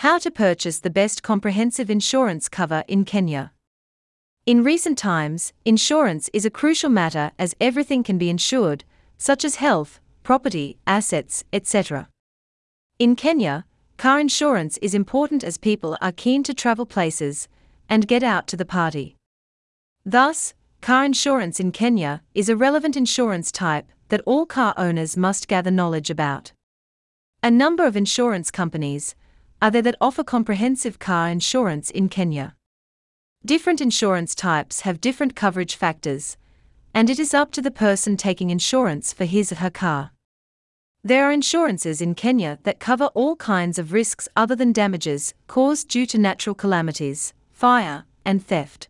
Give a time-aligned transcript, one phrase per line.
[0.00, 3.52] How to purchase the best comprehensive insurance cover in Kenya.
[4.46, 8.84] In recent times, insurance is a crucial matter as everything can be insured,
[9.18, 12.08] such as health, property, assets, etc.
[12.98, 13.66] In Kenya,
[13.98, 17.46] car insurance is important as people are keen to travel places
[17.86, 19.16] and get out to the party.
[20.06, 25.46] Thus, car insurance in Kenya is a relevant insurance type that all car owners must
[25.46, 26.52] gather knowledge about.
[27.42, 29.14] A number of insurance companies
[29.62, 32.56] are there that offer comprehensive car insurance in Kenya.
[33.44, 36.36] Different insurance types have different coverage factors,
[36.94, 40.12] and it is up to the person taking insurance for his or her car.
[41.02, 45.88] There are insurances in Kenya that cover all kinds of risks other than damages caused
[45.88, 48.88] due to natural calamities, fire, and theft.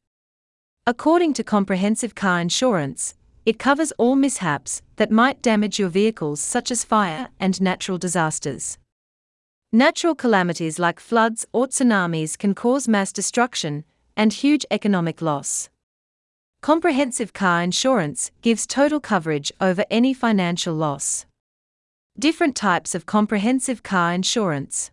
[0.86, 3.14] According to comprehensive car insurance,
[3.46, 8.78] it covers all mishaps that might damage your vehicles, such as fire and natural disasters.
[9.72, 13.84] Natural calamities like floods or tsunamis can cause mass destruction
[14.16, 15.68] and huge economic loss.
[16.60, 21.24] Comprehensive car insurance gives total coverage over any financial loss.
[22.18, 24.90] Different types of comprehensive car insurance.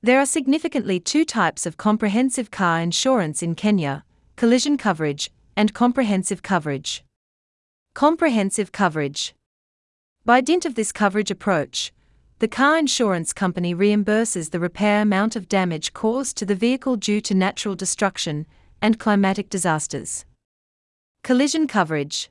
[0.00, 4.04] There are significantly two types of comprehensive car insurance in Kenya
[4.36, 7.02] collision coverage and comprehensive coverage.
[7.94, 9.34] Comprehensive coverage.
[10.24, 11.92] By dint of this coverage approach,
[12.40, 17.20] the car insurance company reimburses the repair amount of damage caused to the vehicle due
[17.20, 18.46] to natural destruction
[18.80, 20.24] and climatic disasters.
[21.22, 22.30] Collision coverage.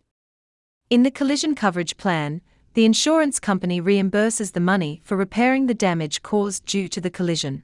[0.89, 2.41] In the collision coverage plan,
[2.73, 7.61] the insurance company reimburses the money for repairing the damage caused due to the collision.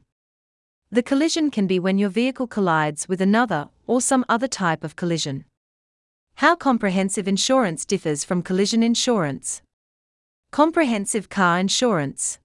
[0.91, 4.95] The collision can be when your vehicle collides with another or some other type of
[4.95, 5.45] collision.
[6.35, 9.63] How comprehensive insurance differs from collision insurance.
[10.55, 12.39] Comprehensive car insurance.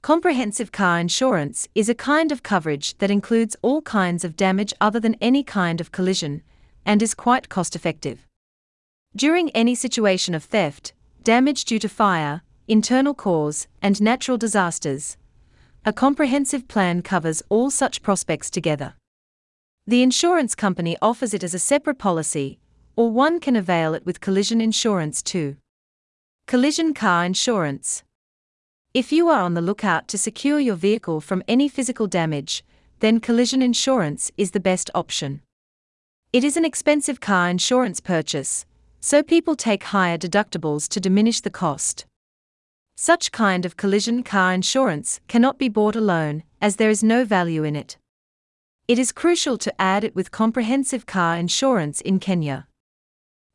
[0.00, 4.98] Comprehensive car insurance is a kind of coverage that includes all kinds of damage other
[4.98, 6.42] than any kind of collision
[6.86, 8.26] and is quite cost effective.
[9.14, 15.18] During any situation of theft, damage due to fire, internal cause, and natural disasters,
[15.84, 18.94] a comprehensive plan covers all such prospects together.
[19.86, 22.58] The insurance company offers it as a separate policy,
[22.96, 25.56] or one can avail it with collision insurance too.
[26.48, 28.04] Collision car insurance.
[28.94, 32.64] If you are on the lookout to secure your vehicle from any physical damage,
[33.00, 35.42] then collision insurance is the best option.
[36.32, 38.64] It is an expensive car insurance purchase,
[38.98, 42.06] so people take higher deductibles to diminish the cost.
[42.96, 47.62] Such kind of collision car insurance cannot be bought alone, as there is no value
[47.62, 47.98] in it.
[48.88, 52.66] It is crucial to add it with comprehensive car insurance in Kenya.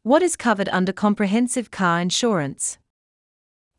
[0.04, 2.78] What is covered under comprehensive car insurance?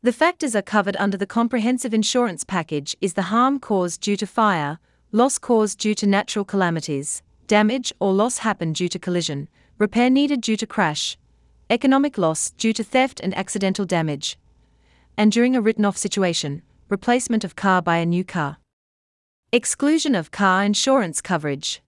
[0.05, 4.27] The factors are covered under the comprehensive insurance package is the harm caused due to
[4.27, 4.77] fire,
[5.11, 9.49] loss caused due to natural calamities, damage or loss happened due to collision,
[9.79, 11.17] repair needed due to crash,
[11.71, 14.37] economic loss due to theft and accidental damage,
[15.17, 18.57] and during a written off situation, replacement of car by a new car.
[19.51, 21.81] Exclusion of car insurance coverage.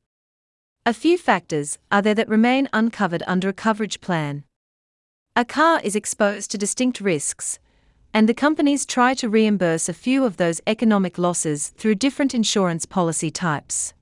[0.88, 4.44] A few factors are there that remain uncovered under a coverage plan.
[5.36, 7.60] A car is exposed to distinct risks,
[8.14, 12.86] and the companies try to reimburse a few of those economic losses through different insurance
[12.86, 13.94] policy types.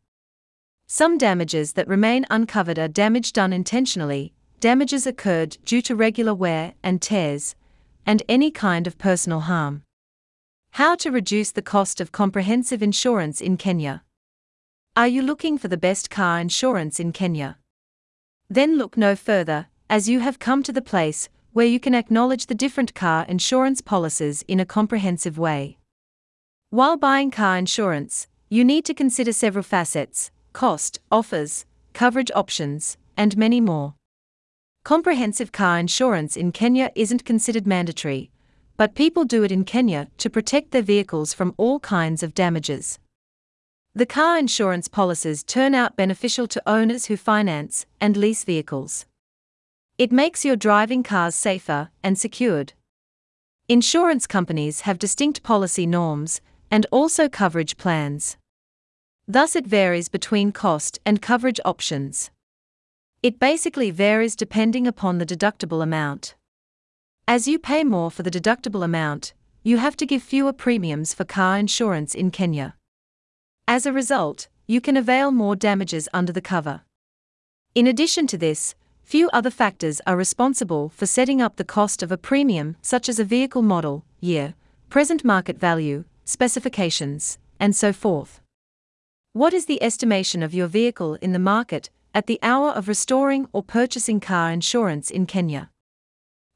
[0.88, 6.74] Some damages that remain uncovered are damage done intentionally, damages occurred due to regular wear
[6.84, 7.56] and tears,
[8.06, 9.84] and any kind of personal harm.
[10.72, 14.04] How to reduce the cost of comprehensive insurance in Kenya.
[14.96, 17.58] Are you looking for the best car insurance in Kenya?
[18.50, 22.48] Then look no further, as you have come to the place where you can acknowledge
[22.48, 25.78] the different car insurance policies in a comprehensive way.
[26.70, 33.38] While buying car insurance, you need to consider several facets cost, offers, coverage options, and
[33.38, 33.94] many more.
[34.84, 38.32] Comprehensive car insurance in Kenya isn't considered mandatory,
[38.76, 43.00] but people do it in Kenya to protect their vehicles from all kinds of damages.
[43.94, 49.06] The car insurance policies turn out beneficial to owners who finance and lease vehicles.
[49.98, 52.74] It makes your driving cars safer and secured.
[53.70, 58.36] Insurance companies have distinct policy norms and also coverage plans.
[59.26, 62.30] Thus, it varies between cost and coverage options.
[63.24, 66.36] It basically varies depending upon the deductible amount.
[67.26, 69.34] As you pay more for the deductible amount,
[69.64, 72.76] you have to give fewer premiums for car insurance in Kenya.
[73.66, 76.82] As a result, you can avail more damages under the cover.
[77.74, 82.12] In addition to this, Few other factors are responsible for setting up the cost of
[82.12, 84.56] a premium, such as a vehicle model, year,
[84.90, 88.42] present market value, specifications, and so forth.
[89.34, 93.48] What is the estimation of your vehicle in the market at the hour of restoring
[93.54, 95.70] or purchasing car insurance in Kenya?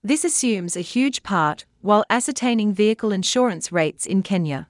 [0.04, 4.70] This assumes a huge part while ascertaining vehicle insurance rates in Kenya.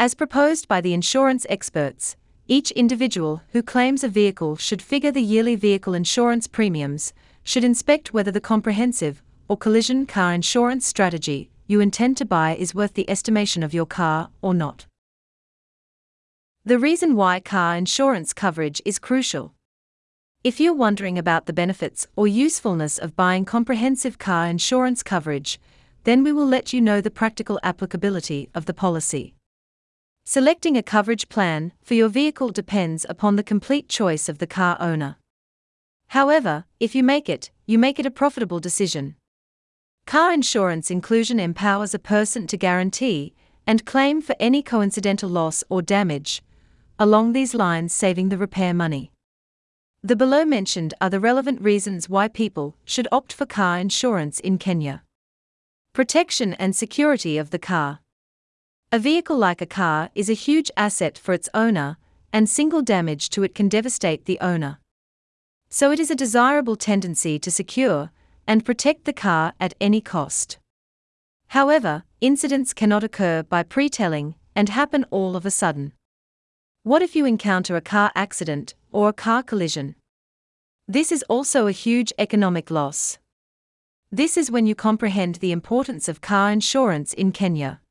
[0.00, 2.16] As proposed by the insurance experts,
[2.48, 7.12] each individual who claims a vehicle should figure the yearly vehicle insurance premiums,
[7.44, 12.74] should inspect whether the comprehensive or collision car insurance strategy you intend to buy is
[12.74, 14.86] worth the estimation of your car or not.
[16.64, 19.52] The reason why car insurance coverage is crucial.
[20.42, 25.60] If you're wondering about the benefits or usefulness of buying comprehensive car insurance coverage,
[26.04, 29.34] then we will let you know the practical applicability of the policy.
[30.30, 34.76] Selecting a coverage plan for your vehicle depends upon the complete choice of the car
[34.78, 35.16] owner.
[36.08, 39.16] However, if you make it, you make it a profitable decision.
[40.04, 43.32] Car insurance inclusion empowers a person to guarantee
[43.66, 46.42] and claim for any coincidental loss or damage,
[46.98, 49.10] along these lines, saving the repair money.
[50.02, 54.58] The below mentioned are the relevant reasons why people should opt for car insurance in
[54.58, 55.04] Kenya.
[55.94, 58.00] Protection and security of the car.
[58.90, 61.98] A vehicle like a car is a huge asset for its owner,
[62.32, 64.78] and single damage to it can devastate the owner.
[65.68, 68.10] So it is a desirable tendency to secure
[68.46, 70.56] and protect the car at any cost.
[71.48, 75.92] However, incidents cannot occur by pre-telling and happen all of a sudden.
[76.82, 79.96] What if you encounter a car accident or a car collision?
[80.86, 83.18] This is also a huge economic loss.
[84.10, 87.82] This is when you comprehend the importance of car insurance in Kenya.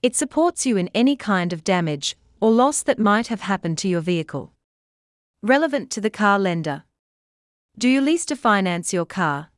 [0.00, 3.88] It supports you in any kind of damage or loss that might have happened to
[3.88, 4.52] your vehicle.
[5.42, 6.84] Relevant to the car lender.
[7.76, 9.50] Do you lease to finance your car?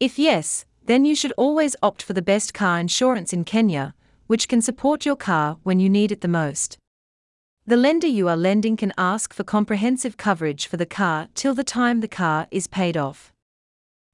[0.00, 3.94] If yes, then you should always opt for the best car insurance in Kenya,
[4.26, 6.76] which can support your car when you need it the most.
[7.64, 11.64] The lender you are lending can ask for comprehensive coverage for the car till the
[11.64, 13.32] time the car is paid off.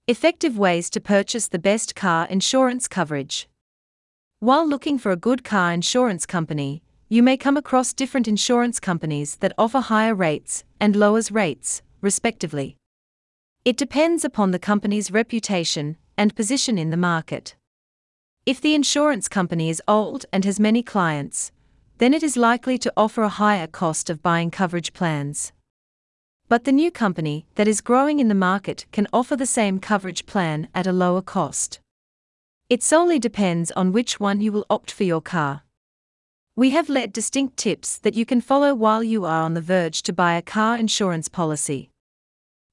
[0.06, 3.48] Effective ways to purchase the best car insurance coverage.
[4.42, 9.36] While looking for a good car insurance company, you may come across different insurance companies
[9.36, 12.78] that offer higher rates and lowers rates, respectively.
[13.66, 17.54] It depends upon the company's reputation and position in the market.
[18.46, 21.52] If the insurance company is old and has many clients,
[21.98, 25.52] then it is likely to offer a higher cost of buying coverage plans.
[26.48, 30.24] But the new company that is growing in the market can offer the same coverage
[30.24, 31.78] plan at a lower cost.
[32.70, 35.62] It solely depends on which one you will opt for your car.
[36.54, 40.02] We have led distinct tips that you can follow while you are on the verge
[40.02, 41.90] to buy a car insurance policy.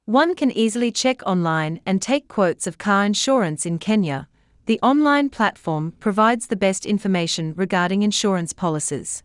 [0.05, 4.27] One can easily check online and take quotes of car insurance in Kenya.
[4.67, 9.23] The online platform provides the best information regarding insurance policies.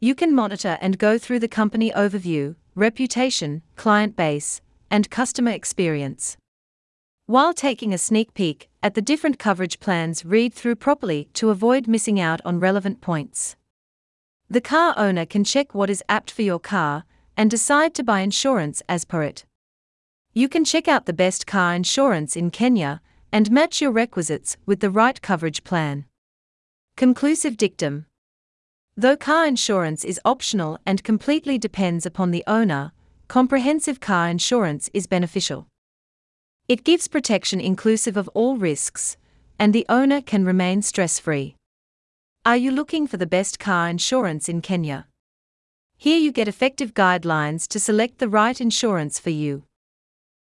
[0.00, 4.60] You can monitor and go through the company overview, reputation, client base,
[4.92, 6.36] and customer experience.
[7.26, 11.86] While taking a sneak peek at the different coverage plans, read through properly to avoid
[11.86, 13.54] missing out on relevant points.
[14.50, 17.04] The car owner can check what is apt for your car
[17.36, 19.44] and decide to buy insurance as per it.
[20.34, 24.80] You can check out the best car insurance in Kenya and match your requisites with
[24.80, 26.06] the right coverage plan.
[26.96, 28.06] Conclusive dictum
[28.96, 32.92] Though car insurance is optional and completely depends upon the owner,
[33.28, 35.68] comprehensive car insurance is beneficial.
[36.72, 39.18] It gives protection inclusive of all risks,
[39.58, 41.54] and the owner can remain stress free.
[42.46, 45.06] Are you looking for the best car insurance in Kenya?
[45.98, 49.64] Here you get effective guidelines to select the right insurance for you.